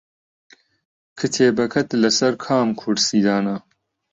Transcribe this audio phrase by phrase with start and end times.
[1.19, 3.55] کتێبەکەت لەسەر کام کورسی دانا؟